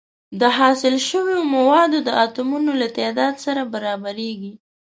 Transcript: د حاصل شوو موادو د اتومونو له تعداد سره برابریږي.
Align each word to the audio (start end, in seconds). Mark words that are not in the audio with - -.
د 0.41 0.43
حاصل 0.57 0.95
شوو 1.09 1.37
موادو 1.55 1.99
د 2.07 2.09
اتومونو 2.23 2.71
له 2.81 2.87
تعداد 2.97 3.33
سره 3.45 3.61
برابریږي. 3.73 4.53